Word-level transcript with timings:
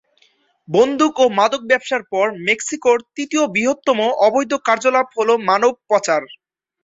বন্দুক 0.67 1.13
ও 1.19 1.35
মাদক 1.37 1.61
ব্যবসার 1.67 2.03
পর 2.11 2.27
মেক্সিকোর 2.47 2.97
তৃতীয় 3.09 3.43
বৃহত্তম 3.53 3.97
অবৈধ 4.27 4.51
কার্যকলাপ 4.67 5.07
হল 5.17 5.29
মানব 5.49 5.73
পাচার। 5.89 6.21